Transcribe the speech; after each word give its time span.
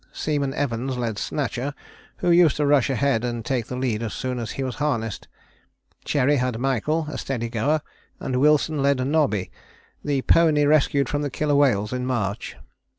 Seaman 0.11 0.51
Evans 0.55 0.97
led 0.97 1.19
Snatcher, 1.19 1.75
who 2.17 2.31
used 2.31 2.57
to 2.57 2.65
rush 2.65 2.89
ahead 2.89 3.23
and 3.23 3.45
take 3.45 3.67
the 3.67 3.75
lead 3.75 4.01
as 4.01 4.13
soon 4.15 4.39
as 4.39 4.53
he 4.53 4.63
was 4.63 4.77
harnessed. 4.77 5.27
Cherry 6.05 6.37
had 6.37 6.57
Michael, 6.57 7.05
a 7.07 7.19
steady 7.19 7.49
goer, 7.49 7.81
and 8.19 8.41
Wilson 8.41 8.81
led 8.81 8.97
Nobby 9.05 9.51
the 10.03 10.23
pony 10.23 10.65
rescued 10.65 11.07
from 11.07 11.21
the 11.21 11.29
killer 11.29 11.53
whales 11.53 11.93
in 11.93 12.07
March. 12.07 12.55